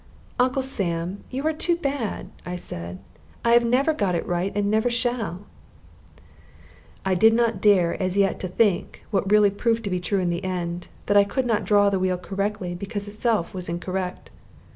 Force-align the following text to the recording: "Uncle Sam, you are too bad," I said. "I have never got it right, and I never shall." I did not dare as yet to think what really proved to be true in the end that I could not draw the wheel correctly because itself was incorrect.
"Uncle 0.39 0.63
Sam, 0.63 1.23
you 1.29 1.45
are 1.45 1.53
too 1.53 1.75
bad," 1.75 2.31
I 2.43 2.55
said. 2.55 2.97
"I 3.45 3.51
have 3.51 3.63
never 3.63 3.93
got 3.93 4.15
it 4.15 4.25
right, 4.25 4.51
and 4.55 4.65
I 4.65 4.67
never 4.67 4.89
shall." 4.89 5.45
I 7.05 7.13
did 7.13 7.35
not 7.35 7.61
dare 7.61 8.01
as 8.01 8.17
yet 8.17 8.39
to 8.39 8.47
think 8.47 9.05
what 9.11 9.31
really 9.31 9.51
proved 9.51 9.83
to 9.83 9.91
be 9.91 9.99
true 9.99 10.17
in 10.17 10.31
the 10.31 10.43
end 10.43 10.87
that 11.05 11.17
I 11.17 11.23
could 11.23 11.45
not 11.45 11.65
draw 11.65 11.91
the 11.91 11.99
wheel 11.99 12.17
correctly 12.17 12.73
because 12.73 13.07
itself 13.07 13.53
was 13.53 13.69
incorrect. 13.69 14.31